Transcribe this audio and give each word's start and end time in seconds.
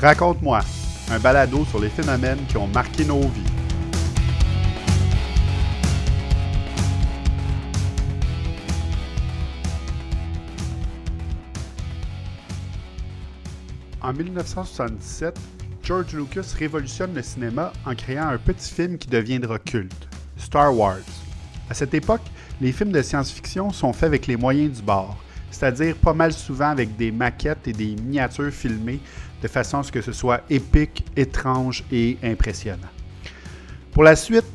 Raconte-moi, 0.00 0.60
un 1.10 1.18
balado 1.18 1.64
sur 1.64 1.80
les 1.80 1.88
phénomènes 1.88 2.38
qui 2.48 2.56
ont 2.56 2.68
marqué 2.68 3.04
nos 3.04 3.20
vies. 3.20 3.42
En 14.00 14.12
1977, 14.12 15.36
George 15.82 16.14
Lucas 16.14 16.54
révolutionne 16.56 17.12
le 17.12 17.22
cinéma 17.22 17.72
en 17.84 17.96
créant 17.96 18.28
un 18.28 18.38
petit 18.38 18.72
film 18.72 18.98
qui 18.98 19.08
deviendra 19.08 19.58
culte, 19.58 20.08
Star 20.36 20.72
Wars. 20.76 20.98
À 21.68 21.74
cette 21.74 21.94
époque, 21.94 22.22
les 22.60 22.70
films 22.70 22.92
de 22.92 23.02
science-fiction 23.02 23.72
sont 23.72 23.92
faits 23.92 24.06
avec 24.06 24.28
les 24.28 24.36
moyens 24.36 24.76
du 24.76 24.82
bord, 24.84 25.18
c'est-à-dire 25.50 25.96
pas 25.96 26.14
mal 26.14 26.32
souvent 26.32 26.68
avec 26.68 26.96
des 26.96 27.10
maquettes 27.10 27.66
et 27.66 27.72
des 27.72 27.96
miniatures 27.96 28.52
filmées 28.52 29.00
de 29.42 29.48
façon 29.48 29.78
à 29.78 29.82
ce 29.82 29.92
que 29.92 30.02
ce 30.02 30.12
soit 30.12 30.42
épique, 30.50 31.04
étrange 31.16 31.84
et 31.92 32.18
impressionnant. 32.22 32.88
Pour 33.92 34.02
la 34.04 34.16
suite, 34.16 34.46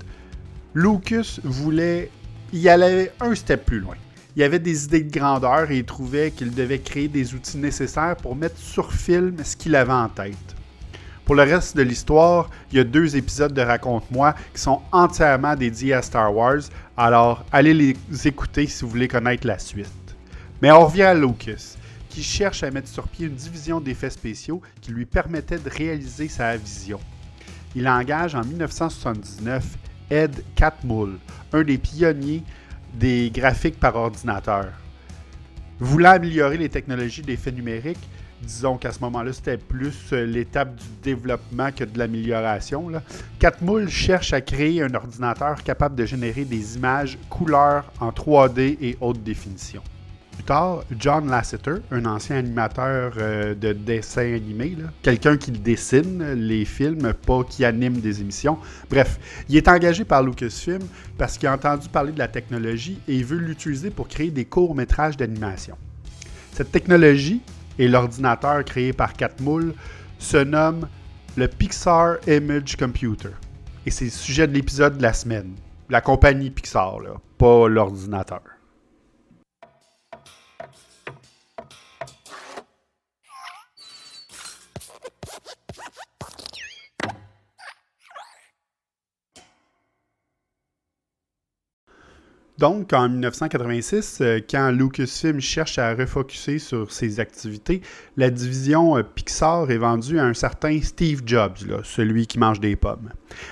Lucas 0.74 1.40
voulait 1.44 2.10
y 2.52 2.70
aller 2.70 3.12
un 3.20 3.34
step 3.36 3.66
plus 3.66 3.80
loin. 3.80 3.96
Il 4.36 4.44
avait 4.44 4.60
des 4.60 4.86
idées 4.86 5.04
de 5.04 5.12
grandeur 5.12 5.70
et 5.70 5.78
il 5.78 5.86
trouvait 5.86 6.32
qu'il 6.32 6.54
devait 6.54 6.80
créer 6.80 7.08
des 7.08 7.34
outils 7.36 7.58
nécessaires 7.58 8.16
pour 8.16 8.36
mettre 8.36 8.58
sur 8.58 8.92
film 8.92 9.36
ce 9.44 9.56
qu'il 9.56 9.76
avait 9.76 9.94
en 9.94 10.10
tête. 10.10 10.56
Pour 11.26 11.36
le 11.36 11.44
reste 11.44 11.78
de 11.78 11.84
l'histoire, 11.84 12.50
il 12.72 12.78
y 12.78 12.82
a 12.82 12.84
deux 12.84 13.16
épisodes 13.16 13.54
de 13.54 13.62
Raconte-moi 13.62 14.34
qui 14.54 14.62
sont 14.62 14.82
entièrement 14.92 15.56
dédiés 15.56 15.94
à 15.94 16.02
Star 16.02 16.36
Wars, 16.36 16.62
alors 16.98 17.46
allez 17.52 17.74
les 17.74 17.96
écouter 18.28 18.68
si 18.68 18.84
vous 18.84 18.90
voulez 18.90 19.08
connaître 19.08 19.48
la 19.48 19.60
suite. 19.60 20.03
Mais 20.64 20.72
on 20.72 20.86
revient 20.86 21.04
à 21.04 21.14
Lucas, 21.14 21.76
qui 22.08 22.24
cherche 22.24 22.64
à 22.64 22.72
mettre 22.72 22.88
sur 22.88 23.06
pied 23.10 23.28
une 23.28 23.36
division 23.36 23.82
d'effets 23.82 24.10
spéciaux 24.10 24.62
qui 24.80 24.92
lui 24.92 25.06
permettait 25.06 25.60
de 25.60 25.70
réaliser 25.70 26.30
sa 26.30 26.56
vision. 26.56 27.02
Il 27.76 27.86
engage 27.86 28.34
en 28.34 28.46
1979 28.46 29.62
Ed 30.10 30.42
Catmull, 30.56 31.18
un 31.52 31.64
des 31.64 31.78
pionniers 31.78 32.44
des 32.94 33.30
graphiques 33.30 33.78
par 33.78 33.98
ordinateur. 33.98 34.68
Voulant 35.82 36.12
améliorer 36.12 36.56
les 36.56 36.70
technologies 36.70 37.24
d'effets 37.24 37.52
numériques, 37.52 38.08
disons 38.42 38.78
qu'à 38.78 38.94
ce 38.94 39.02
moment-là, 39.02 39.34
c'était 39.34 39.58
plus 39.58 40.14
euh, 40.14 40.26
l'étape 40.26 40.78
du 40.78 40.86
développement 41.04 41.74
que 41.74 41.84
de 41.84 42.00
l'amélioration. 42.00 42.90
Catmull 43.38 43.90
cherche 43.90 44.32
à 44.32 44.40
créer 44.40 44.82
un 44.82 44.94
ordinateur 44.94 45.62
capable 45.62 45.96
de 45.96 46.06
générer 46.06 46.46
des 46.46 46.78
images 46.78 47.18
couleurs 47.30 47.92
en 48.00 48.12
3D 48.12 48.78
et 48.80 48.98
haute 49.02 49.22
définition. 49.22 49.84
Plus 50.34 50.44
tard, 50.44 50.84
John 50.98 51.30
Lasseter, 51.30 51.76
un 51.92 52.06
ancien 52.06 52.38
animateur 52.38 53.14
euh, 53.18 53.54
de 53.54 53.72
dessins 53.72 54.34
animés, 54.34 54.76
quelqu'un 55.02 55.38
qui 55.38 55.52
dessine 55.52 56.34
les 56.34 56.66
films, 56.66 57.14
pas 57.14 57.44
qui 57.44 57.64
anime 57.64 58.00
des 58.00 58.22
émissions. 58.22 58.58
Bref, 58.90 59.20
il 59.48 59.56
est 59.58 59.68
engagé 59.68 60.06
par 60.06 60.24
Lucasfilm 60.24 60.82
parce 61.18 61.38
qu'il 61.38 61.48
a 61.48 61.54
entendu 61.54 61.88
parler 61.88 62.12
de 62.12 62.20
la 62.20 62.28
technologie 62.28 63.00
et 63.08 63.16
il 63.16 63.26
veut 63.26 63.38
l'utiliser 63.38 63.92
pour 63.92 64.08
créer 64.08 64.32
des 64.32 64.46
courts-métrages 64.46 65.18
d'animation. 65.18 65.78
Cette 66.52 66.72
technologie 66.72 67.42
et 67.80 67.88
l'ordinateur 67.88 68.64
créé 68.66 68.94
par 68.94 69.14
Catmull 69.14 69.74
se 70.20 70.38
nomme 70.38 70.88
le 71.36 71.48
Pixar 71.48 72.18
Image 72.28 72.76
Computer. 72.76 73.30
Et 73.86 73.92
c'est 73.92 74.06
le 74.06 74.12
sujet 74.12 74.48
de 74.48 74.54
l'épisode 74.54 74.98
de 74.98 75.04
la 75.04 75.14
semaine. 75.14 75.54
La 75.90 76.02
compagnie 76.02 76.50
Pixar, 76.50 76.98
pas 77.38 77.68
l'ordinateur. 77.68 78.53
Donc, 92.60 92.94
en 92.94 93.10
1986, 93.10 94.20
euh, 94.22 94.40
quand 94.48 94.70
Lucasfilm 94.70 95.40
cherche 95.40 95.80
à 95.80 95.96
refocuser 95.96 96.60
sur 96.60 96.92
ses 96.92 97.20
activités, 97.20 97.82
la 98.16 98.30
division 98.30 98.96
euh, 98.96 99.02
Pixar 99.02 99.72
est 99.72 99.78
vendue 99.78 100.20
à 100.20 100.26
un 100.26 100.36
certain 100.36 100.80
Steve 100.82 101.24
Jobs, 101.26 101.58
celui 101.84 102.28
qui 102.28 102.38
mange 102.38 102.60
des 102.60 102.76
pommes. 102.76 103.10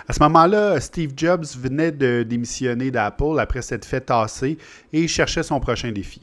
À 0.08 0.14
ce 0.14 0.22
moment-là, 0.22 0.80
Steve 0.80 1.14
Jobs 1.18 1.46
venait 1.58 1.92
de 1.92 2.22
démissionner 2.22 2.92
d'Apple 2.92 3.40
après 3.40 3.64
s'être 3.64 3.86
fait 3.86 4.02
tasser 4.02 4.60
et 4.94 5.08
cherchait 5.08 5.44
son 5.44 5.60
prochain 5.60 5.92
défi. 5.92 6.22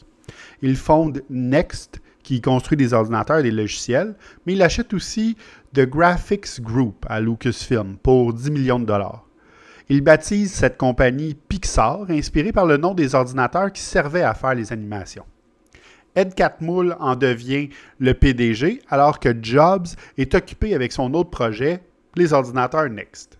Il 0.62 0.76
fonde 0.76 1.22
Next, 1.28 2.00
qui 2.22 2.40
construit 2.40 2.76
des 2.76 2.92
ordinateurs 2.92 3.38
et 3.38 3.42
des 3.42 3.50
logiciels, 3.50 4.14
mais 4.46 4.52
il 4.52 4.62
achète 4.62 4.94
aussi 4.94 5.36
The 5.74 5.80
Graphics 5.80 6.60
Group 6.60 7.04
à 7.08 7.20
Lucasfilm 7.20 7.96
pour 8.02 8.32
10 8.32 8.50
millions 8.52 8.78
de 8.78 8.86
dollars. 8.86 9.27
Il 9.90 10.02
baptise 10.02 10.52
cette 10.52 10.76
compagnie 10.76 11.34
Pixar, 11.34 12.10
inspirée 12.10 12.52
par 12.52 12.66
le 12.66 12.76
nom 12.76 12.92
des 12.92 13.14
ordinateurs 13.14 13.72
qui 13.72 13.80
servaient 13.80 14.22
à 14.22 14.34
faire 14.34 14.54
les 14.54 14.70
animations. 14.70 15.24
Ed 16.14 16.34
Catmull 16.34 16.94
en 17.00 17.16
devient 17.16 17.70
le 17.98 18.12
PDG, 18.12 18.82
alors 18.90 19.18
que 19.18 19.30
Jobs 19.40 19.86
est 20.18 20.34
occupé 20.34 20.74
avec 20.74 20.92
son 20.92 21.14
autre 21.14 21.30
projet, 21.30 21.80
les 22.16 22.34
ordinateurs 22.34 22.90
Next. 22.90 23.38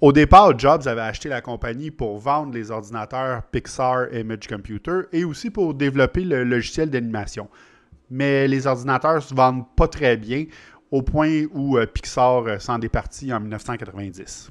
Au 0.00 0.12
départ, 0.12 0.58
Jobs 0.58 0.86
avait 0.86 1.02
acheté 1.02 1.28
la 1.28 1.42
compagnie 1.42 1.90
pour 1.90 2.18
vendre 2.18 2.54
les 2.54 2.70
ordinateurs 2.70 3.42
Pixar 3.42 4.14
Image 4.14 4.46
Computer 4.48 5.00
et 5.12 5.24
aussi 5.24 5.50
pour 5.50 5.74
développer 5.74 6.24
le 6.24 6.44
logiciel 6.44 6.88
d'animation. 6.88 7.50
Mais 8.10 8.48
les 8.48 8.66
ordinateurs 8.66 9.16
ne 9.16 9.20
se 9.20 9.34
vendent 9.34 9.66
pas 9.76 9.88
très 9.88 10.16
bien, 10.16 10.46
au 10.90 11.02
point 11.02 11.44
où 11.52 11.76
euh, 11.76 11.84
Pixar 11.84 12.46
euh, 12.46 12.58
s'en 12.58 12.78
départit 12.78 13.30
en 13.30 13.40
1990. 13.40 14.50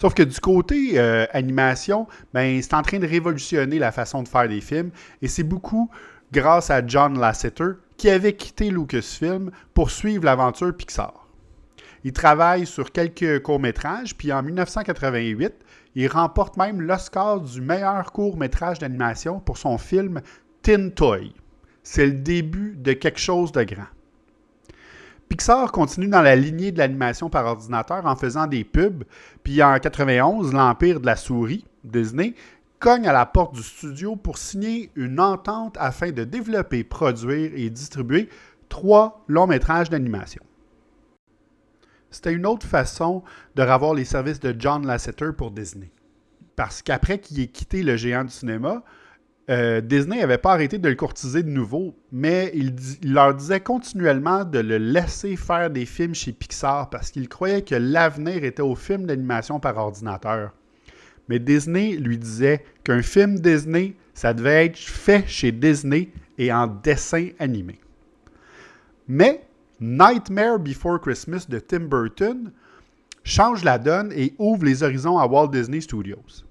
Sauf 0.00 0.14
que 0.14 0.22
du 0.22 0.38
côté 0.40 0.98
euh, 0.98 1.26
animation, 1.32 2.06
ben, 2.34 2.60
c'est 2.62 2.74
en 2.74 2.82
train 2.82 2.98
de 2.98 3.06
révolutionner 3.06 3.78
la 3.78 3.92
façon 3.92 4.22
de 4.22 4.28
faire 4.28 4.48
des 4.48 4.60
films. 4.60 4.90
Et 5.22 5.28
c'est 5.28 5.42
beaucoup 5.42 5.90
grâce 6.32 6.70
à 6.70 6.86
John 6.86 7.18
Lasseter 7.18 7.72
qui 7.96 8.10
avait 8.10 8.34
quitté 8.34 8.70
Lucasfilm 8.70 9.50
pour 9.74 9.90
suivre 9.90 10.24
l'aventure 10.24 10.76
Pixar. 10.76 11.26
Il 12.04 12.12
travaille 12.12 12.66
sur 12.66 12.92
quelques 12.92 13.42
courts-métrages, 13.42 14.16
puis 14.16 14.32
en 14.32 14.42
1988, 14.42 15.54
il 15.96 16.08
remporte 16.08 16.56
même 16.56 16.80
l'Oscar 16.80 17.40
du 17.40 17.60
meilleur 17.60 18.12
court-métrage 18.12 18.78
d'animation 18.78 19.40
pour 19.40 19.56
son 19.56 19.78
film 19.78 20.20
Tin 20.62 20.90
Toy. 20.90 21.32
C'est 21.82 22.06
le 22.06 22.12
début 22.12 22.76
de 22.76 22.92
quelque 22.92 23.18
chose 23.18 23.50
de 23.50 23.64
grand. 23.64 23.86
Pixar 25.28 25.72
continue 25.72 26.08
dans 26.08 26.22
la 26.22 26.36
lignée 26.36 26.72
de 26.72 26.78
l'animation 26.78 27.28
par 27.28 27.46
ordinateur 27.46 28.06
en 28.06 28.16
faisant 28.16 28.46
des 28.46 28.64
pubs, 28.64 29.04
puis 29.42 29.62
en 29.62 29.78
91, 29.78 30.52
l'Empire 30.52 31.00
de 31.00 31.06
la 31.06 31.16
souris, 31.16 31.66
Disney, 31.82 32.34
cogne 32.78 33.08
à 33.08 33.12
la 33.12 33.26
porte 33.26 33.54
du 33.54 33.62
studio 33.62 34.16
pour 34.16 34.38
signer 34.38 34.90
une 34.94 35.18
entente 35.18 35.76
afin 35.80 36.12
de 36.12 36.24
développer, 36.24 36.84
produire 36.84 37.52
et 37.54 37.70
distribuer 37.70 38.28
trois 38.68 39.24
longs 39.28 39.46
métrages 39.46 39.90
d'animation. 39.90 40.42
C'était 42.10 42.32
une 42.32 42.46
autre 42.46 42.66
façon 42.66 43.22
de 43.56 43.62
revoir 43.62 43.94
les 43.94 44.04
services 44.04 44.40
de 44.40 44.54
John 44.58 44.86
Lasseter 44.86 45.32
pour 45.36 45.50
Disney. 45.50 45.90
Parce 46.54 46.80
qu'après 46.80 47.18
qu'il 47.18 47.40
ait 47.40 47.48
quitté 47.48 47.82
le 47.82 47.96
géant 47.96 48.24
du 48.24 48.30
cinéma, 48.30 48.82
euh, 49.48 49.80
Disney 49.80 50.18
n'avait 50.18 50.38
pas 50.38 50.52
arrêté 50.52 50.78
de 50.78 50.88
le 50.88 50.96
courtiser 50.96 51.42
de 51.44 51.48
nouveau, 51.48 51.96
mais 52.10 52.50
il, 52.54 52.74
leur 53.04 53.32
disait 53.34 53.60
continuellement 53.60 54.44
de 54.44 54.58
le 54.58 54.78
laisser 54.78 55.36
faire 55.36 55.70
des 55.70 55.86
films 55.86 56.14
chez 56.14 56.32
Pixar 56.32 56.90
parce 56.90 57.12
qu'il 57.12 57.28
croyait 57.28 57.62
que 57.62 57.76
l'avenir 57.76 58.42
était 58.42 58.62
aux 58.62 58.74
films 58.74 59.06
d'animation 59.06 59.60
par 59.60 59.76
ordinateur. 59.76 60.52
Mais 61.28 61.38
Disney 61.38 61.92
lui 61.92 62.18
disait 62.18 62.64
qu'un 62.82 63.02
film 63.02 63.38
Disney, 63.38 63.94
ça 64.14 64.34
devait 64.34 64.66
être 64.66 64.78
fait 64.78 65.24
chez 65.28 65.52
Disney 65.52 66.08
et 66.38 66.52
en 66.52 66.66
dessin 66.66 67.28
animé. 67.38 67.78
Mais 69.06 69.42
Nightmare 69.80 70.58
Before 70.58 71.00
Christmas 71.00 71.46
de 71.48 71.60
Tim 71.60 71.80
Burton 71.80 72.50
change 73.22 73.62
la 73.62 73.78
donne 73.78 74.12
et 74.12 74.34
ouvre 74.38 74.64
les 74.64 74.82
horizons 74.82 75.18
à 75.18 75.26
Walt 75.26 75.48
Disney 75.48 75.80
Studios. 75.80 76.45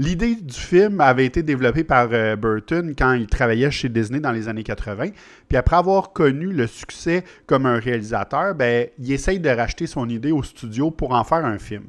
L'idée 0.00 0.36
du 0.36 0.54
film 0.54 1.00
avait 1.00 1.26
été 1.26 1.42
développée 1.42 1.82
par 1.82 2.10
euh, 2.12 2.36
Burton 2.36 2.94
quand 2.96 3.14
il 3.14 3.26
travaillait 3.26 3.72
chez 3.72 3.88
Disney 3.88 4.20
dans 4.20 4.30
les 4.30 4.46
années 4.46 4.62
80. 4.62 5.08
Puis 5.48 5.58
après 5.58 5.74
avoir 5.74 6.12
connu 6.12 6.52
le 6.52 6.68
succès 6.68 7.24
comme 7.46 7.66
un 7.66 7.80
réalisateur, 7.80 8.54
ben, 8.54 8.86
il 9.00 9.10
essaye 9.10 9.40
de 9.40 9.48
racheter 9.48 9.88
son 9.88 10.08
idée 10.08 10.30
au 10.30 10.44
studio 10.44 10.92
pour 10.92 11.14
en 11.14 11.24
faire 11.24 11.44
un 11.44 11.58
film. 11.58 11.82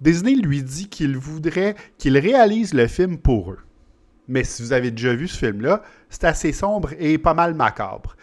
Disney 0.00 0.34
lui 0.34 0.64
dit 0.64 0.88
qu'il 0.88 1.16
voudrait 1.16 1.76
qu'il 1.96 2.18
réalise 2.18 2.74
le 2.74 2.88
film 2.88 3.18
pour 3.18 3.52
eux. 3.52 3.60
Mais 4.26 4.42
si 4.42 4.64
vous 4.64 4.72
avez 4.72 4.90
déjà 4.90 5.14
vu 5.14 5.28
ce 5.28 5.38
film-là, 5.38 5.82
c'est 6.10 6.24
assez 6.24 6.50
sombre 6.50 6.90
et 6.98 7.18
pas 7.18 7.34
mal 7.34 7.54
macabre. 7.54 8.16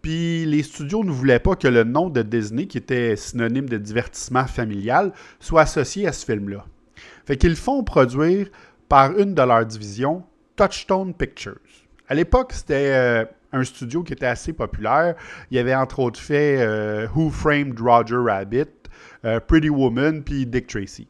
Puis 0.00 0.46
les 0.46 0.62
studios 0.62 1.04
ne 1.04 1.10
voulaient 1.10 1.40
pas 1.40 1.56
que 1.56 1.68
le 1.68 1.84
nom 1.84 2.08
de 2.08 2.22
Disney, 2.22 2.66
qui 2.66 2.78
était 2.78 3.16
synonyme 3.16 3.68
de 3.68 3.76
divertissement 3.76 4.46
familial, 4.46 5.12
soit 5.40 5.60
associé 5.60 6.06
à 6.06 6.12
ce 6.14 6.24
film-là. 6.24 6.64
Fait 7.30 7.36
qu'ils 7.36 7.54
font 7.54 7.84
produire 7.84 8.48
par 8.88 9.16
une 9.16 9.36
de 9.36 9.42
leurs 9.42 9.64
divisions, 9.64 10.24
Touchstone 10.56 11.14
Pictures. 11.14 11.60
À 12.08 12.16
l'époque, 12.16 12.52
c'était 12.52 12.90
euh, 12.90 13.24
un 13.52 13.62
studio 13.62 14.02
qui 14.02 14.14
était 14.14 14.26
assez 14.26 14.52
populaire. 14.52 15.14
Il 15.48 15.56
y 15.56 15.60
avait 15.60 15.76
entre 15.76 16.00
autres 16.00 16.18
fait 16.18 16.56
euh, 16.58 17.06
Who 17.14 17.30
Framed 17.30 17.78
Roger 17.78 18.16
Rabbit, 18.16 18.66
euh, 19.24 19.38
Pretty 19.38 19.70
Woman, 19.70 20.24
puis 20.24 20.44
Dick 20.44 20.66
Tracy. 20.66 21.06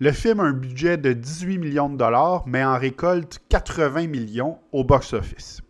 Le 0.00 0.12
film 0.12 0.38
a 0.40 0.42
un 0.42 0.52
budget 0.52 0.98
de 0.98 1.14
18 1.14 1.56
millions 1.56 1.88
de 1.88 1.96
dollars, 1.96 2.44
mais 2.46 2.62
en 2.62 2.76
récolte 2.76 3.40
80 3.48 4.08
millions 4.08 4.58
au 4.70 4.84
box-office. 4.84 5.62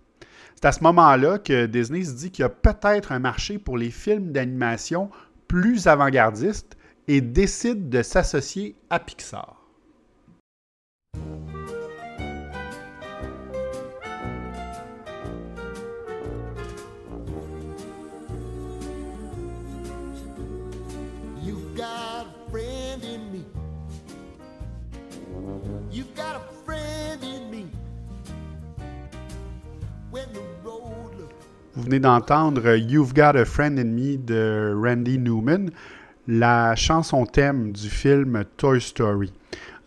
C'est 0.56 0.64
à 0.64 0.73
ce 0.73 0.82
moment-là 0.82 1.38
que 1.38 1.67
Disney 1.67 2.03
se 2.03 2.14
dit 2.14 2.32
qu'il 2.32 2.43
y 2.43 2.47
a 2.47 2.49
peut-être 2.49 3.12
un 3.12 3.20
marché 3.20 3.59
pour 3.59 3.79
les 3.79 3.93
films 3.93 4.32
d'animation 4.32 5.09
plus 5.47 5.87
avant-gardistes 5.87 6.76
et 7.08 7.20
décide 7.20 7.88
de 7.88 8.02
s'associer 8.02 8.76
à 8.90 8.99
Pixar. 8.99 9.62
Vous 31.75 31.87
venez 31.87 32.00
d'entendre 32.00 32.76
You've 32.76 33.12
Got 33.12 33.34
a 33.34 33.44
Friend 33.44 33.78
in 33.78 33.87
Me 33.87 34.16
de 34.16 34.72
Randy 34.72 35.19
Newman, 35.19 35.70
la 36.29 36.77
chanson 36.77 37.27
thème 37.27 37.73
du 37.73 37.89
film 37.91 38.45
Toy 38.57 38.81
Story. 38.81 39.33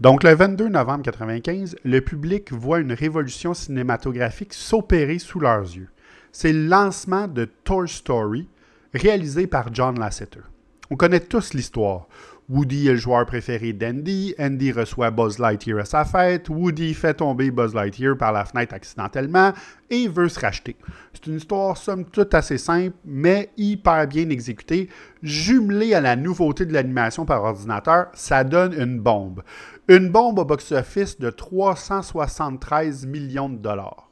Donc, 0.02 0.24
le 0.24 0.36
22 0.36 0.68
novembre 0.68 1.04
1995, 1.06 1.78
le 1.86 2.02
public 2.02 2.52
voit 2.52 2.80
une 2.80 2.92
révolution 2.92 3.54
cinématographique 3.54 4.54
s'opérer 4.54 5.20
sous 5.20 5.40
leurs 5.40 5.62
yeux. 5.62 5.90
C'est 6.34 6.52
le 6.52 6.68
lancement 6.68 7.28
de 7.28 7.46
Toy 7.46 7.88
Story, 7.88 8.50
réalisé 8.94 9.48
par 9.48 9.74
John 9.74 9.98
Lasseter. 9.98 10.42
On 10.90 10.98
connaît 10.98 11.22
tous 11.22 11.54
l'histoire. 11.54 12.08
Woody 12.48 12.88
est 12.88 12.92
le 12.92 12.98
joueur 12.98 13.26
préféré 13.26 13.74
d'Andy, 13.74 14.36
Andy 14.40 14.72
reçoit 14.72 15.10
Buzz 15.10 15.40
Lightyear 15.40 15.80
à 15.80 15.86
sa 15.86 16.06
fête, 16.06 16.48
Woody 16.48 16.94
fait 16.94 17.16
tomber 17.16 17.50
Buzz 17.50 17.74
Lightyear 17.74 18.16
par 18.16 18.32
la 18.32 18.46
fenêtre 18.46 18.76
accidentellement 18.76 19.52
et 19.90 20.08
veut 20.08 20.30
se 20.30 20.40
racheter. 20.40 20.76
C'est 21.14 21.26
une 21.26 21.38
histoire 21.38 21.76
somme 21.76 22.06
toute 22.06 22.36
assez 22.36 22.60
simple, 22.60 22.96
mais 23.04 23.50
hyper 23.58 24.08
bien 24.08 24.30
exécutée. 24.30 24.90
Jumelée 25.24 25.96
à 25.96 26.02
la 26.02 26.16
nouveauté 26.16 26.68
de 26.68 26.74
l'animation 26.74 27.26
par 27.26 27.44
ordinateur, 27.44 28.10
ça 28.14 28.44
donne 28.44 28.74
une 28.74 29.00
bombe. 29.00 29.42
Une 29.88 30.10
bombe 30.10 30.38
au 30.38 30.46
box-office 30.46 31.20
de 31.20 31.32
373 31.32 33.08
millions 33.08 33.50
de 33.50 33.58
dollars. 33.58 34.12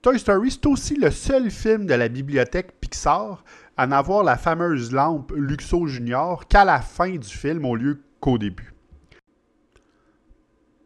Toy 0.00 0.18
Story, 0.18 0.52
c'est 0.52 0.66
aussi 0.66 0.94
le 0.94 1.10
seul 1.10 1.50
film 1.50 1.84
de 1.84 1.94
la 1.94 2.08
bibliothèque 2.08 2.78
Pixar 2.80 3.42
à 3.76 3.86
n'avoir 3.86 4.24
la 4.24 4.36
fameuse 4.36 4.92
lampe 4.92 5.32
Luxo 5.36 5.86
Junior 5.86 6.46
qu'à 6.48 6.64
la 6.64 6.80
fin 6.80 7.16
du 7.16 7.28
film 7.28 7.64
au 7.64 7.76
lieu 7.76 8.02
qu'au 8.20 8.38
début. 8.38 8.72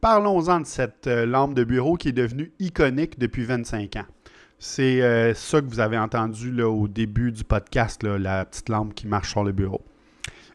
Parlons-en 0.00 0.60
de 0.60 0.66
cette 0.66 1.06
euh, 1.06 1.26
lampe 1.26 1.54
de 1.54 1.62
bureau 1.62 1.96
qui 1.96 2.08
est 2.08 2.12
devenue 2.12 2.52
iconique 2.58 3.18
depuis 3.18 3.44
25 3.44 3.96
ans. 3.96 4.06
C'est 4.58 5.02
euh, 5.02 5.34
ça 5.34 5.60
que 5.60 5.66
vous 5.66 5.80
avez 5.80 5.98
entendu 5.98 6.50
là, 6.50 6.68
au 6.68 6.88
début 6.88 7.32
du 7.32 7.44
podcast, 7.44 8.02
la 8.02 8.44
petite 8.44 8.68
lampe 8.70 8.94
qui 8.94 9.06
marche 9.06 9.30
sur 9.30 9.44
le 9.44 9.52
bureau. 9.52 9.82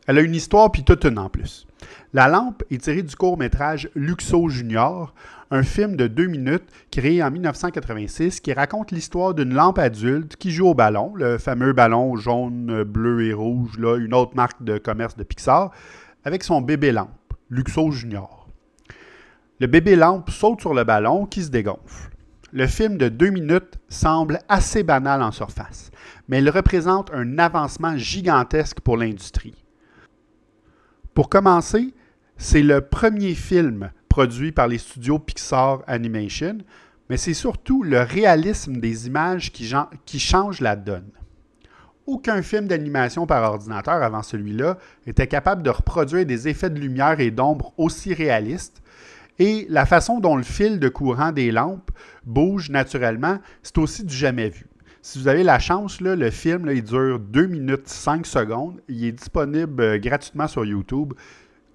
Elle 0.08 0.20
a 0.20 0.22
une 0.22 0.36
histoire 0.36 0.72
puis 0.72 0.84
toute 0.84 1.04
une 1.06 1.18
en 1.18 1.30
plus. 1.30 1.66
La 2.14 2.28
lampe 2.28 2.64
est 2.70 2.84
tirée 2.84 3.02
du 3.02 3.16
court-métrage 3.16 3.90
Luxo 3.96 4.48
Junior, 4.50 5.14
un 5.52 5.64
film 5.64 5.96
de 5.96 6.08
deux 6.08 6.28
minutes 6.28 6.64
créé 6.92 7.24
en 7.24 7.32
1986 7.32 8.40
qui 8.40 8.54
raconte 8.54 8.92
l'histoire 8.92 9.34
d'une 9.34 9.54
lampe 9.54 9.80
adulte 9.80 10.36
qui 10.36 10.52
joue 10.52 10.68
au 10.68 10.74
ballon, 10.74 11.14
le 11.16 11.38
fameux 11.38 11.74
ballon 11.74 12.16
jaune, 12.16 12.84
bleu 12.84 13.26
et 13.26 13.34
rouge, 13.34 13.78
là, 13.80 13.98
une 13.98 14.14
autre 14.14 14.36
marque 14.36 14.64
de 14.64 14.78
commerce 14.78 15.18
de 15.18 15.24
Pixar, 15.24 15.72
avec 16.24 16.44
son 16.44 16.62
bébé 16.62 16.92
lampe, 16.92 17.34
Luxo 17.50 17.92
Junior. 17.92 18.48
Le 19.60 19.68
bébé 19.68 19.96
lampe 19.96 20.30
saute 20.30 20.62
sur 20.62 20.74
le 20.74 20.84
ballon 20.84 21.26
qui 21.26 21.44
se 21.44 21.50
dégonfle. 21.50 22.12
Le 22.54 22.68
film 22.68 22.98
de 22.98 23.10
deux 23.10 23.32
minutes 23.32 23.80
semble 23.90 24.40
assez 24.50 24.84
banal 24.84 25.22
en 25.22 25.32
surface, 25.32 25.92
mais 26.28 26.40
il 26.40 26.50
représente 26.50 27.12
un 27.14 27.40
avancement 27.40 27.98
gigantesque 27.98 28.80
pour 28.80 28.98
l'industrie. 28.98 29.65
Pour 31.16 31.30
commencer, 31.30 31.94
c'est 32.36 32.62
le 32.62 32.82
premier 32.82 33.36
film 33.36 33.90
produit 34.10 34.52
par 34.52 34.68
les 34.68 34.78
studios 34.78 35.18
Pixar 35.18 35.82
Animation, 35.88 36.58
mais 37.10 37.16
c'est 37.16 37.34
surtout 37.34 37.84
le 37.84 38.02
réalisme 38.02 38.82
des 38.82 39.08
images 39.08 39.54
qui, 39.54 40.20
change 40.20 40.60
la 40.60 40.76
donne. 40.76 41.10
Aucun 42.06 42.42
film 42.42 42.68
d'animation 42.68 43.26
par 43.26 43.50
ordinateur 43.50 44.04
avant 44.04 44.24
celui-là 44.24 44.78
était 45.08 45.28
capable 45.28 45.64
de 45.64 45.70
reproduire 45.70 46.26
des 46.26 46.50
effets 46.50 46.70
de 46.70 46.82
lumière 46.82 47.22
et 47.22 47.32
d'ombre 47.32 47.74
aussi 47.78 48.14
réalistes, 48.14 48.82
et 49.40 49.68
la 49.70 49.86
façon 49.86 50.20
dont 50.20 50.36
le 50.36 50.44
fil 50.44 50.82
de 50.82 50.90
courant 50.90 51.32
des 51.32 51.50
lampes 51.50 51.92
bouge 52.26 52.70
naturellement, 52.70 53.40
c'est 53.64 53.78
aussi 53.78 54.04
du 54.04 54.14
jamais 54.14 54.50
vu. 54.50 54.66
Si 55.08 55.20
vous 55.20 55.28
avez 55.28 55.44
la 55.44 55.60
chance, 55.60 56.02
le 56.02 56.32
film 56.32 56.68
il 56.74 56.84
dure 56.84 57.20
2 57.20 57.46
minutes 57.46 57.88
5 57.88 58.26
secondes. 58.26 58.82
Il 58.88 59.06
est 59.06 59.12
disponible 59.12 59.84
euh, 59.84 60.00
gratuitement 60.00 60.48
sur 60.48 60.66
YouTube. 60.66 61.14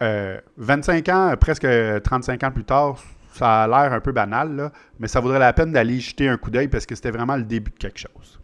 25 0.01 1.09
euh, 1.09 1.13
ans, 1.13 1.37
presque 1.37 1.65
35 2.03 2.43
ans 2.43 2.51
plus 2.51 2.65
tard, 2.65 3.01
ça 3.33 3.63
a 3.63 3.69
l'air 3.69 3.93
un 3.93 4.01
peu 4.01 4.11
banal, 4.11 4.73
mais 4.99 5.07
ça 5.07 5.21
vaudrait 5.21 5.39
la 5.39 5.53
peine 5.53 5.71
d'aller 5.71 6.01
jeter 6.01 6.29
un 6.29 6.39
coup 6.39 6.51
d'œil 6.51 6.67
parce 6.67 6.87
que 6.87 6.97
c'était 6.97 7.13
vraiment 7.13 7.37
le 7.37 7.45
début 7.45 7.71
de 7.71 7.77
quelque 7.77 8.01
chose. 8.01 8.41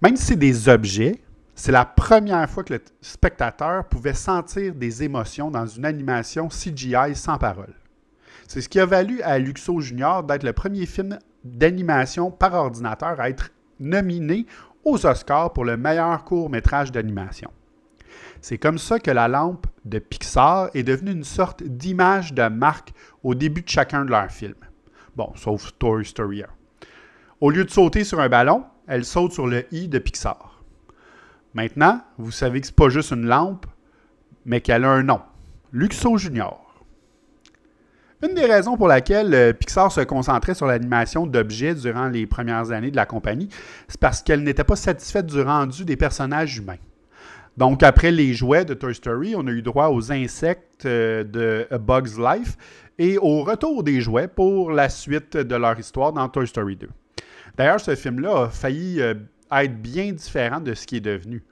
Même 0.00 0.16
si 0.16 0.24
c'est 0.24 0.36
des 0.36 0.70
objets, 0.70 1.20
c'est 1.54 1.70
la 1.70 1.84
première 1.84 2.48
fois 2.48 2.64
que 2.64 2.72
le 2.72 2.80
spectateur 3.02 3.84
pouvait 3.84 4.14
sentir 4.14 4.74
des 4.74 5.02
émotions 5.02 5.50
dans 5.50 5.66
une 5.66 5.84
animation 5.84 6.48
CGI 6.48 7.14
sans 7.14 7.36
parole. 7.36 7.74
C'est 8.48 8.62
ce 8.62 8.70
qui 8.70 8.80
a 8.80 8.86
valu 8.86 9.20
à 9.20 9.38
Luxo 9.38 9.80
Junior 9.82 10.22
d'être 10.22 10.44
le 10.44 10.54
premier 10.54 10.86
film 10.86 11.18
d'animation 11.44 12.30
par 12.30 12.54
ordinateur 12.54 13.20
à 13.20 13.28
être 13.28 13.50
nominé 13.80 14.46
aux 14.84 15.04
Oscars 15.06 15.52
pour 15.52 15.64
le 15.64 15.76
meilleur 15.76 16.24
court 16.24 16.50
métrage 16.50 16.92
d'animation. 16.92 17.50
C'est 18.40 18.58
comme 18.58 18.78
ça 18.78 19.00
que 19.00 19.10
la 19.10 19.28
lampe 19.28 19.66
de 19.84 19.98
Pixar 19.98 20.70
est 20.74 20.82
devenue 20.82 21.12
une 21.12 21.24
sorte 21.24 21.62
d'image 21.62 22.32
de 22.32 22.48
marque 22.48 22.92
au 23.22 23.34
début 23.34 23.62
de 23.62 23.68
chacun 23.68 24.04
de 24.04 24.10
leurs 24.10 24.30
films. 24.30 24.54
Bon, 25.16 25.32
sauf 25.34 25.72
Toy 25.78 26.04
Story 26.04 26.42
1. 26.42 26.46
Au 27.40 27.50
lieu 27.50 27.64
de 27.64 27.70
sauter 27.70 28.04
sur 28.04 28.20
un 28.20 28.28
ballon, 28.28 28.64
elle 28.86 29.04
saute 29.04 29.32
sur 29.32 29.46
le 29.46 29.66
i 29.72 29.88
de 29.88 29.98
Pixar. 29.98 30.62
Maintenant, 31.54 32.02
vous 32.18 32.30
savez 32.30 32.60
que 32.60 32.66
ce 32.66 32.72
n'est 32.72 32.76
pas 32.76 32.88
juste 32.88 33.12
une 33.12 33.26
lampe, 33.26 33.66
mais 34.44 34.60
qu'elle 34.60 34.84
a 34.84 34.90
un 34.90 35.02
nom. 35.02 35.20
Luxo 35.72 36.16
Junior. 36.18 36.65
Une 38.22 38.32
des 38.32 38.46
raisons 38.46 38.78
pour 38.78 38.88
laquelle 38.88 39.34
euh, 39.34 39.52
Pixar 39.52 39.92
se 39.92 40.00
concentrait 40.00 40.54
sur 40.54 40.64
l'animation 40.64 41.26
d'objets 41.26 41.74
durant 41.74 42.08
les 42.08 42.26
premières 42.26 42.70
années 42.70 42.90
de 42.90 42.96
la 42.96 43.04
compagnie, 43.04 43.50
c'est 43.88 44.00
parce 44.00 44.22
qu'elle 44.22 44.42
n'était 44.42 44.64
pas 44.64 44.74
satisfaite 44.74 45.26
du 45.26 45.42
rendu 45.42 45.84
des 45.84 45.96
personnages 45.96 46.56
humains. 46.56 46.78
Donc, 47.58 47.82
après 47.82 48.10
les 48.10 48.32
jouets 48.32 48.64
de 48.64 48.72
Toy 48.72 48.94
Story, 48.94 49.34
on 49.36 49.46
a 49.46 49.50
eu 49.50 49.60
droit 49.60 49.88
aux 49.88 50.12
insectes 50.12 50.86
euh, 50.86 51.24
de 51.24 51.66
A 51.70 51.76
Bug's 51.76 52.18
Life 52.18 52.56
et 52.98 53.18
au 53.18 53.42
retour 53.42 53.82
des 53.82 54.00
jouets 54.00 54.28
pour 54.28 54.70
la 54.70 54.88
suite 54.88 55.36
de 55.36 55.54
leur 55.54 55.78
histoire 55.78 56.14
dans 56.14 56.26
Toy 56.30 56.46
Story 56.46 56.76
2. 56.76 56.88
D'ailleurs, 57.58 57.80
ce 57.80 57.94
film-là 57.94 58.44
a 58.44 58.48
failli 58.48 58.98
euh, 59.02 59.12
être 59.52 59.82
bien 59.82 60.10
différent 60.12 60.60
de 60.60 60.72
ce 60.72 60.86
qui 60.86 60.96
est 60.96 61.00
devenu. 61.00 61.42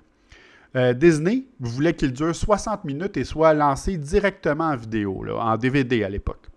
Disney 0.97 1.45
voulait 1.61 1.95
qu'il 1.95 2.13
dure 2.13 2.35
60 2.35 2.85
minutes 2.85 3.17
et 3.17 3.23
soit 3.23 3.55
lancé 3.55 3.97
directement 3.97 4.71
en 4.71 4.77
vidéo, 4.77 5.25
en 5.39 5.57
DVD 5.57 6.03
à 6.03 6.09
l'époque 6.09 6.51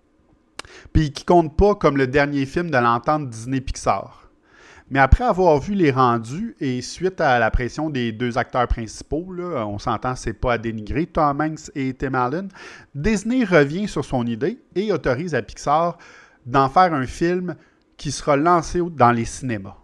puis 0.93 1.11
qui 1.11 1.25
compte 1.25 1.55
pas 1.55 1.75
comme 1.75 1.97
le 1.97 2.07
dernier 2.07 2.45
film 2.45 2.69
de 2.69 2.77
l'entente 2.77 3.29
Disney-Pixar. 3.29 4.29
Mais 4.89 4.99
après 4.99 5.25
avoir 5.25 5.59
vu 5.59 5.73
les 5.73 5.91
rendus 5.91 6.55
et 6.61 6.81
suite 6.81 7.19
à 7.19 7.39
la 7.39 7.51
pression 7.51 7.89
des 7.89 8.13
deux 8.13 8.37
acteurs 8.37 8.67
principaux, 8.69 9.27
on 9.37 9.79
s'entend, 9.79 10.15
c'est 10.15 10.33
pas 10.33 10.53
à 10.53 10.57
dénigrer, 10.57 11.05
Tom 11.07 11.41
Hanks 11.41 11.69
et 11.75 11.93
Tim 11.93 12.13
Allen, 12.13 12.47
Disney 12.95 13.43
revient 13.43 13.89
sur 13.89 14.05
son 14.05 14.25
idée 14.25 14.59
et 14.75 14.93
autorise 14.93 15.35
à 15.35 15.41
Pixar 15.41 15.97
d'en 16.45 16.69
faire 16.69 16.93
un 16.93 17.05
film 17.05 17.55
qui 17.97 18.11
sera 18.11 18.37
lancé 18.37 18.81
dans 18.91 19.11
les 19.11 19.25
cinémas. 19.25 19.75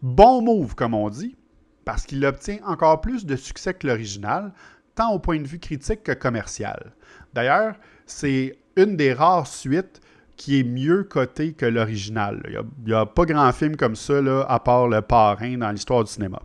Bon 0.00 0.40
move, 0.40 0.74
comme 0.74 0.94
on 0.94 1.10
dit, 1.10 1.36
parce 1.84 2.06
qu'il 2.06 2.24
obtient 2.24 2.58
encore 2.64 3.02
plus 3.02 3.26
de 3.26 3.36
succès 3.36 3.74
que 3.74 3.86
l'original, 3.86 4.54
tant 4.94 5.12
au 5.12 5.18
point 5.18 5.40
de 5.40 5.46
vue 5.46 5.58
critique 5.58 6.04
que 6.04 6.12
commercial. 6.12 6.92
D'ailleurs, 7.34 7.74
c'est 8.06 8.56
une 8.76 8.96
des 8.96 9.12
rares 9.12 9.46
suites 9.46 10.00
qui 10.36 10.58
est 10.58 10.64
mieux 10.64 11.04
coté 11.04 11.52
que 11.52 11.66
l'original. 11.66 12.42
Il 12.48 12.60
n'y 12.86 12.94
a, 12.94 13.06
pas 13.06 13.24
grand 13.24 13.52
film 13.52 13.76
comme 13.76 13.96
ça, 13.96 14.20
à 14.48 14.58
part 14.60 14.88
Le 14.88 15.00
Parrain 15.02 15.56
dans 15.58 15.70
l'histoire 15.70 16.04
du 16.04 16.10
cinéma. 16.10 16.40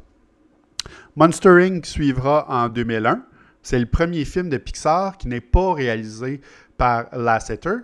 Monster 1.15 1.63
Inc. 1.63 1.86
suivra 1.86 2.46
en 2.48 2.70
2001. 2.70 3.24
C'est 3.63 3.79
le 3.79 3.86
premier 3.86 4.24
film 4.24 4.50
de 4.50 4.58
Pixar 4.58 5.17
qui 5.17 5.27
n'est 5.27 5.41
pas 5.41 5.74
réalisé 5.74 6.41
par 6.77 7.06
Lasseter. 7.12 7.77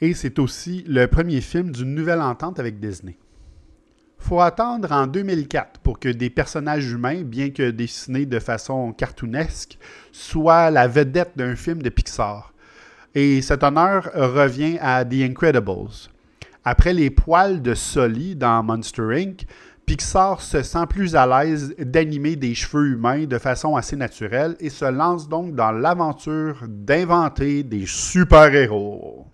Et 0.00 0.14
c'est 0.14 0.38
aussi 0.38 0.84
le 0.86 1.06
premier 1.06 1.40
film 1.40 1.72
d'une 1.72 1.94
nouvelle 1.94 2.22
entente 2.22 2.58
avec 2.58 2.80
Disney. 2.80 3.18
faut 4.18 4.40
attendre 4.40 4.92
en 4.92 5.06
2004 5.06 5.80
pour 5.80 5.98
que 5.98 6.08
des 6.08 6.30
personnages 6.30 6.90
humains, 6.90 7.22
bien 7.22 7.50
que 7.50 7.70
dessinés 7.70 8.24
de 8.24 8.38
façon 8.38 8.92
cartoonesque, 8.92 9.78
soient 10.12 10.70
la 10.70 10.86
vedette 10.88 11.32
d'un 11.36 11.56
film 11.56 11.82
de 11.82 11.88
Pixar. 11.90 12.49
Et 13.14 13.42
cet 13.42 13.64
honneur 13.64 14.10
revient 14.14 14.78
à 14.80 15.04
The 15.04 15.22
Incredibles. 15.22 16.08
Après 16.64 16.92
les 16.92 17.10
poils 17.10 17.60
de 17.60 17.74
Sully 17.74 18.36
dans 18.36 18.62
Monster 18.62 19.02
Inc., 19.12 19.46
Pixar 19.84 20.40
se 20.40 20.62
sent 20.62 20.86
plus 20.88 21.16
à 21.16 21.26
l'aise 21.26 21.74
d'animer 21.76 22.36
des 22.36 22.54
cheveux 22.54 22.92
humains 22.92 23.24
de 23.24 23.38
façon 23.38 23.74
assez 23.74 23.96
naturelle 23.96 24.54
et 24.60 24.70
se 24.70 24.84
lance 24.84 25.28
donc 25.28 25.56
dans 25.56 25.72
l'aventure 25.72 26.62
d'inventer 26.68 27.64
des 27.64 27.86
super-héros. 27.86 29.26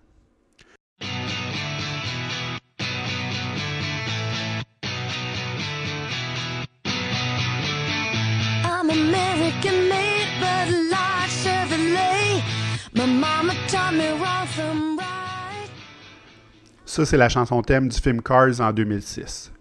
Ça, 16.96 17.04
c'est 17.04 17.16
la 17.18 17.28
chanson 17.28 17.60
thème 17.60 17.88
du 17.88 17.98
film 17.98 18.22
Cars 18.22 18.60
en 18.60 18.72
2006. 18.72 19.52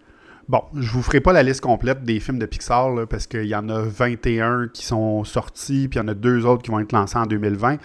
Bon, 0.48 0.62
je 0.74 0.90
vous 0.90 1.02
ferai 1.02 1.20
pas 1.20 1.32
la 1.34 1.42
liste 1.42 1.60
complète 1.60 2.02
des 2.02 2.18
films 2.18 2.38
de 2.38 2.46
Pixar 2.46 3.06
parce 3.10 3.26
qu'il 3.26 3.44
y 3.44 3.54
en 3.54 3.68
a 3.68 3.82
21 3.82 4.68
qui 4.68 4.86
sont 4.86 5.22
sortis, 5.24 5.88
puis 5.88 5.98
il 5.98 6.02
y 6.02 6.04
en 6.04 6.08
a 6.08 6.14
deux 6.14 6.46
autres 6.46 6.62
qui 6.62 6.70
vont 6.70 6.78
être 6.78 6.92
lancés 6.92 7.18
en 7.18 7.26
2020. 7.26 7.76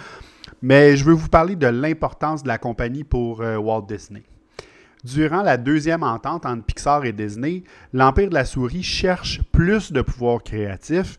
Mais 0.62 0.96
je 0.96 1.04
veux 1.04 1.14
vous 1.14 1.28
parler 1.28 1.56
de 1.56 1.68
l'importance 1.68 2.44
de 2.44 2.48
la 2.48 2.58
compagnie 2.58 3.04
pour 3.04 3.42
euh, 3.42 3.58
Walt 3.58 3.88
Disney. 3.90 4.24
Durant 5.04 5.42
la 5.42 5.58
deuxième 5.58 6.04
entente 6.04 6.46
entre 6.46 6.64
Pixar 6.64 7.04
et 7.04 7.12
Disney, 7.12 7.64
l'Empire 7.92 8.30
de 8.30 8.36
la 8.36 8.46
souris 8.46 8.84
cherche 8.84 9.42
plus 9.52 9.92
de 9.92 10.02
pouvoir 10.02 10.44
créatif 10.44 11.18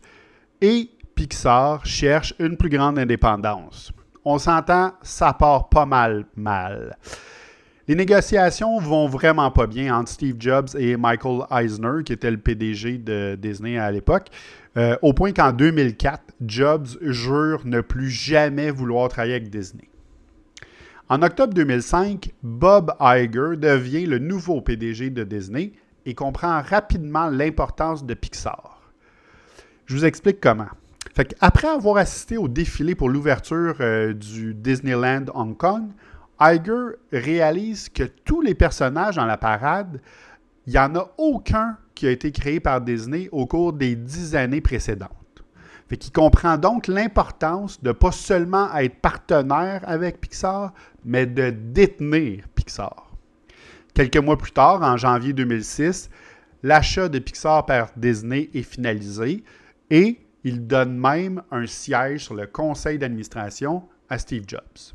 et 0.61 0.89
Pixar 1.13 1.85
cherche 1.85 2.33
une 2.39 2.57
plus 2.57 2.69
grande 2.69 2.97
indépendance. 2.97 3.93
On 4.25 4.37
s'entend, 4.37 4.93
ça 5.01 5.33
part 5.33 5.69
pas 5.69 5.85
mal 5.85 6.25
mal. 6.35 6.97
Les 7.87 7.95
négociations 7.95 8.79
vont 8.79 9.07
vraiment 9.07 9.51
pas 9.51 9.67
bien 9.67 9.93
entre 9.93 10.09
Steve 10.09 10.37
Jobs 10.39 10.69
et 10.77 10.95
Michael 10.95 11.41
Eisner, 11.51 12.03
qui 12.05 12.13
était 12.13 12.31
le 12.31 12.37
PDG 12.37 12.97
de 12.97 13.35
Disney 13.35 13.77
à 13.77 13.91
l'époque, 13.91 14.29
euh, 14.77 14.95
au 15.01 15.11
point 15.11 15.33
qu'en 15.33 15.51
2004, 15.51 16.21
Jobs 16.45 16.87
jure 17.01 17.61
ne 17.65 17.81
plus 17.81 18.09
jamais 18.09 18.71
vouloir 18.71 19.09
travailler 19.09 19.35
avec 19.35 19.49
Disney. 19.49 19.89
En 21.09 21.21
octobre 21.21 21.53
2005, 21.53 22.31
Bob 22.41 22.93
Iger 23.01 23.57
devient 23.57 24.05
le 24.05 24.19
nouveau 24.19 24.61
PDG 24.61 25.09
de 25.09 25.25
Disney 25.25 25.73
et 26.05 26.15
comprend 26.15 26.61
rapidement 26.61 27.29
l'importance 27.29 28.05
de 28.05 28.13
Pixar. 28.13 28.81
Je 29.85 29.95
vous 29.95 30.05
explique 30.05 30.39
comment. 30.39 30.69
Après 31.41 31.67
avoir 31.67 31.97
assisté 31.97 32.37
au 32.37 32.47
défilé 32.47 32.95
pour 32.95 33.09
l'ouverture 33.09 33.75
euh, 33.81 34.13
du 34.13 34.53
Disneyland 34.53 35.25
Hong 35.33 35.55
Kong, 35.55 35.89
Iger 36.41 36.95
réalise 37.11 37.89
que 37.89 38.03
tous 38.03 38.41
les 38.41 38.55
personnages 38.55 39.15
dans 39.15 39.25
la 39.25 39.37
parade, 39.37 40.01
il 40.65 40.73
n'y 40.73 40.79
en 40.79 40.95
a 40.95 41.11
aucun 41.17 41.77
qui 41.93 42.07
a 42.07 42.11
été 42.11 42.31
créé 42.31 42.59
par 42.59 42.81
Disney 42.81 43.29
au 43.31 43.45
cours 43.45 43.73
des 43.73 43.95
dix 43.95 44.35
années 44.35 44.61
précédentes. 44.61 45.09
Fait 45.87 45.97
qu'il 45.97 46.11
comprend 46.11 46.57
donc 46.57 46.87
l'importance 46.87 47.81
de 47.83 47.91
pas 47.91 48.11
seulement 48.11 48.73
être 48.75 48.99
partenaire 48.99 49.81
avec 49.85 50.19
Pixar, 50.19 50.73
mais 51.05 51.25
de 51.25 51.49
détenir 51.51 52.47
Pixar. 52.55 53.11
Quelques 53.93 54.17
mois 54.17 54.37
plus 54.37 54.53
tard, 54.53 54.81
en 54.81 54.97
janvier 54.97 55.33
2006, 55.33 56.09
l'achat 56.63 57.09
de 57.09 57.19
Pixar 57.19 57.65
par 57.65 57.89
Disney 57.95 58.49
est 58.53 58.63
finalisé 58.63 59.43
et 59.91 60.22
il 60.43 60.67
donne 60.67 60.97
même 60.97 61.41
un 61.51 61.65
siège 61.65 62.25
sur 62.25 62.35
le 62.35 62.47
conseil 62.47 62.97
d'administration 62.97 63.83
à 64.09 64.17
Steve 64.17 64.43
Jobs. 64.47 64.93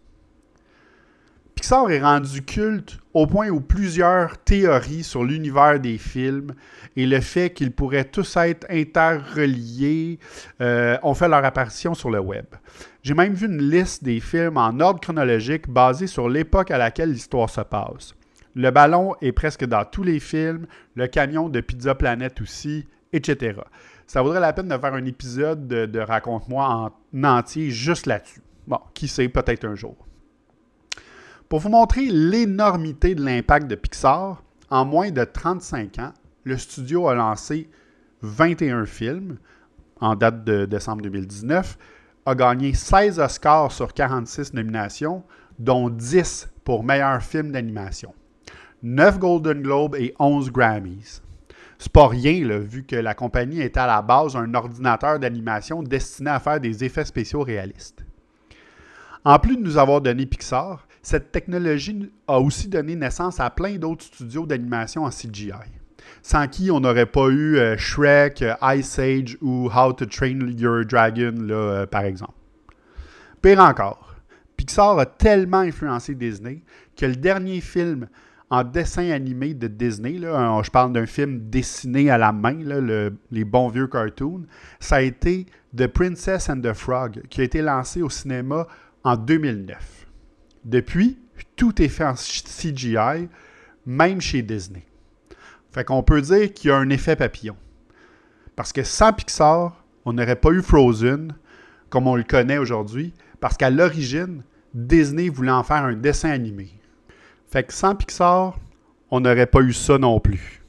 Pixar 1.59 1.90
est 1.90 2.00
rendu 2.00 2.43
culte 2.43 3.00
au 3.14 3.26
point 3.26 3.49
où 3.49 3.61
plusieurs 3.61 4.38
théories 4.38 5.02
sur 5.02 5.25
l'univers 5.25 5.81
des 5.81 5.99
films 5.99 6.55
et 6.95 7.05
le 7.05 7.21
fait 7.21 7.50
qu'ils 7.50 7.73
pourraient 7.73 8.05
tous 8.05 8.37
être 8.37 8.64
interreliés 8.71 10.21
euh, 10.61 10.97
ont 11.02 11.14
fait 11.14 11.26
leur 11.26 11.45
apparition 11.45 11.95
sur 11.95 12.11
le 12.11 12.21
web. 12.21 12.45
J'ai 13.02 13.14
même 13.14 13.35
vu 13.35 13.47
une 13.47 13.71
liste 13.71 14.05
des 14.05 14.21
films 14.21 14.57
en 14.57 14.78
ordre 14.78 15.00
chronologique 15.00 15.69
basée 15.69 16.07
sur 16.07 16.28
l'époque 16.28 16.71
à 16.71 16.78
laquelle 16.78 17.11
l'histoire 17.11 17.50
se 17.50 17.62
passe. 17.62 18.14
Le 18.55 18.71
ballon 18.71 19.17
est 19.21 19.33
presque 19.33 19.64
dans 19.64 19.85
tous 19.85 20.05
les 20.05 20.21
films, 20.21 20.67
le 20.95 21.09
camion 21.09 21.49
de 21.49 21.61
Pizza 21.61 21.97
Planet 21.97 22.40
aussi, 22.40 22.87
etc. 23.12 23.55
Ça 24.09 24.23
vaudrait 24.23 24.41
la 24.41 24.55
peine 24.55 24.69
de 24.69 24.79
faire 24.79 24.95
un 24.95 25.05
épisode 25.05 25.69
de, 25.69 26.00
Raconte-moi 26.00 26.65
en 26.67 27.25
entier 27.25 27.71
juste 27.71 28.07
là-dessus. 28.07 28.41
Bon, 28.67 28.81
qui 28.95 29.07
sait, 29.07 29.29
peut-être 29.29 29.67
un 29.67 29.75
jour. 29.75 29.97
Pour 31.50 31.61
vous 31.61 31.69
montrer 31.69 32.07
l'énormité 32.07 33.15
de 33.15 33.23
l'impact 33.23 33.67
de 33.67 33.75
Pixar, 33.75 34.43
en 34.71 34.87
moins 34.87 35.11
de 35.11 35.25
35 35.25 35.99
ans, 35.99 36.15
le 36.45 36.57
studio 36.57 37.09
a 37.09 37.15
lancé 37.15 37.69
21 38.23 38.87
films 38.87 39.37
en 40.00 40.15
date 40.15 40.43
de 40.43 40.65
décembre 40.65 41.03
2019, 41.03 41.77
a 42.25 42.35
gagné 42.35 42.73
16 42.73 43.19
Oscars 43.19 43.73
sur 43.73 43.93
46 43.93 44.55
nominations, 44.55 45.23
dont 45.59 45.91
10 45.91 46.49
pour 46.65 46.83
meilleur 46.83 47.23
film 47.23 47.53
d'animation, 47.53 48.15
9 48.83 49.19
Golden 49.19 49.61
Globes 49.61 49.97
et 49.97 50.15
11 50.19 50.50
Grammys. 50.50 51.21
C'est 51.79 51.93
pas 51.93 52.09
rien, 52.09 52.59
vu 52.59 52.85
que 52.85 52.97
la 52.97 53.15
compagnie 53.15 53.61
est 53.61 53.77
à 53.77 53.87
la 53.87 54.03
base 54.03 54.35
un 54.35 54.53
ordinateur 54.55 55.21
d'animation 55.21 55.83
destiné 55.83 56.31
à 56.31 56.41
faire 56.41 56.59
des 56.59 56.83
effets 56.83 57.05
spéciaux 57.05 57.43
réalistes. 57.43 58.05
En 59.25 59.39
plus 59.39 59.57
de 59.57 59.63
nous 59.63 59.79
avoir 59.79 60.01
donné 60.01 60.27
Pixar, 60.27 60.89
cette 61.03 61.31
technologie 61.31 62.11
a 62.27 62.41
aussi 62.41 62.69
donné 62.69 62.97
naissance 62.97 63.39
à 63.39 63.51
plein 63.51 63.77
d'autres 63.77 64.05
studios 64.05 64.47
d'animation 64.47 65.05
en 65.05 65.11
CGI, 65.11 65.53
sans 66.23 66.49
qui 66.49 66.71
on 66.71 66.81
n'aurait 66.81 67.07
pas 67.07 67.29
eu 67.29 67.57
euh, 67.57 67.77
Shrek, 67.77 68.43
euh, 68.43 68.55
Ice 68.77 68.99
Age 68.99 69.39
ou 69.41 69.71
How 69.75 69.93
to 69.93 70.07
Train 70.07 70.41
Your 70.57 70.85
Dragon, 70.85 71.35
euh, 71.51 71.87
par 71.87 72.03
exemple. 72.03 72.33
Pire 73.41 73.61
encore, 73.61 74.17
Pixar 74.57 74.99
a 74.99 75.07
tellement 75.07 75.59
influencé 75.59 76.15
Disney 76.15 76.63
que 76.97 77.07
le 77.07 77.15
dernier 77.17 77.61
film 77.61 78.09
en 78.50 78.64
dessin 78.64 79.11
animé 79.11 79.55
de 79.55 79.67
Disney, 79.67 80.19
je 80.19 80.71
parle 80.71 80.93
d'un 80.93 81.07
film 81.07 81.50
dessiné 81.50 82.11
à 82.11 82.17
la 82.17 82.33
main, 82.33 82.59
les 83.31 83.45
bons 83.45 83.69
vieux 83.69 83.87
cartoons, 83.87 84.47
ça 84.81 84.97
a 84.97 85.00
été 85.02 85.47
The 85.76 85.87
Princess 85.87 86.49
and 86.49 86.61
the 86.62 86.73
Frog, 86.73 87.23
qui 87.28 87.43
a 87.43 87.45
été 87.45 87.61
lancé 87.61 88.00
au 88.00 88.09
cinéma 88.09 88.67
en 89.05 89.17
2009. 89.17 90.07
Depuis, 90.64 91.19
tout 91.57 91.81
est 91.83 91.88
fait 91.88 92.05
en 92.05 92.14
CGI, 92.14 93.28
même 93.85 94.21
chez 94.21 94.43
Disney. 94.43 94.85
Fait 95.71 95.85
qu'on 95.85 96.02
peut 96.02 96.23
dire 96.23 96.52
qu'il 96.52 96.71
y 96.71 96.73
a 96.73 96.76
un 96.76 96.88
effet 96.88 97.17
papillon. 97.17 97.57
Parce 98.57 98.73
que 98.73 98.83
sans 98.83 99.12
Pixar, 99.12 99.85
on 100.05 100.14
n'aurait 100.14 100.37
pas 100.37 100.50
eu 100.50 100.62
Frozen 100.62 101.35
comme 101.90 102.07
on 102.07 102.17
le 102.17 102.25
connaît 102.25 102.59
aujourd'hui, 102.59 103.12
parce 103.40 103.57
qu'à 103.57 103.71
l'origine, 103.71 104.43
Disney 104.75 105.28
voulait 105.28 105.50
en 105.50 105.62
faire 105.62 105.85
un 105.85 105.95
dessin 105.95 106.31
animé. 106.31 106.78
Fait 107.50 107.64
que 107.64 107.73
sans 107.73 107.95
Pixar, 107.95 108.59
on 109.11 109.21
n'aurait 109.21 109.47
pas 109.47 109.61
eu 109.61 109.73
ça 109.73 109.97
non 109.97 110.21
plus. 110.21 110.61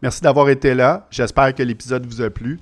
Merci 0.00 0.20
d'avoir 0.22 0.48
été 0.48 0.74
là. 0.74 1.08
J'espère 1.10 1.52
que 1.52 1.62
l'épisode 1.64 2.06
vous 2.06 2.22
a 2.22 2.30
plu. 2.30 2.60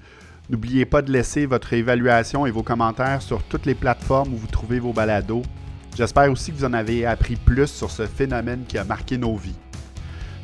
N'oubliez 0.49 0.87
pas 0.87 1.03
de 1.03 1.13
laisser 1.13 1.45
votre 1.45 1.75
évaluation 1.75 2.47
et 2.47 2.51
vos 2.51 2.63
commentaires 2.63 3.21
sur 3.21 3.43
toutes 3.43 3.67
les 3.67 3.75
plateformes 3.75 4.33
où 4.33 4.37
vous 4.37 4.47
trouvez 4.47 4.79
vos 4.79 4.95
balados. 4.95 5.43
J'espère 5.97 6.31
aussi 6.31 6.53
que 6.53 6.59
vous 6.59 6.65
en 6.67 6.75
avez 6.75 7.07
appris 7.07 7.37
plus 7.37 7.69
sur 7.69 7.91
ce 7.91 8.05
phénomène 8.05 8.65
qui 8.69 8.77
a 8.77 8.85
marqué 8.85 9.17
nos 9.17 9.35
vies. 9.35 9.57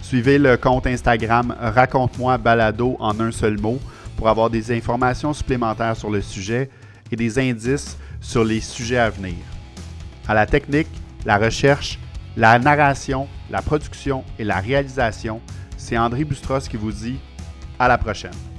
Suivez 0.01 0.39
le 0.39 0.57
compte 0.57 0.87
Instagram 0.87 1.55
Raconte-moi 1.61 2.39
balado 2.39 2.97
en 2.99 3.21
un 3.21 3.31
seul 3.31 3.61
mot 3.61 3.79
pour 4.17 4.31
avoir 4.31 4.49
des 4.49 4.75
informations 4.75 5.35
supplémentaires 5.35 5.95
sur 5.95 6.09
le 6.09 6.23
sujet 6.23 6.71
et 7.11 7.17
des 7.17 7.39
indices 7.39 7.99
sur 8.19 8.45
les 8.45 8.61
sujets 8.61 8.97
à 8.97 9.11
venir. 9.11 9.35
À 10.27 10.33
la 10.33 10.47
technique, 10.47 10.89
la 11.27 11.37
recherche, 11.37 11.99
la 12.35 12.59
narration, 12.59 13.29
la 13.51 13.61
production 13.61 14.25
et 14.39 14.45
la 14.45 14.59
réalisation, 14.59 15.43
c'est 15.77 15.99
André 15.99 16.25
Bustros 16.25 16.61
qui 16.61 16.79
vous 16.79 16.93
dit 16.93 17.19
à 17.79 17.89
la 17.89 17.99
prochaine. 17.99 18.52